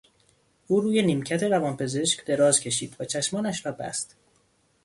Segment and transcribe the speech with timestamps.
[0.67, 4.15] او روی نیمکت روانپزشک دراز کشید و چشمانش را بست.